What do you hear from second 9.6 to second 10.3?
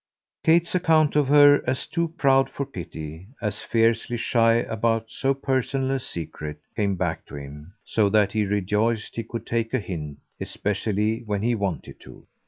a hint,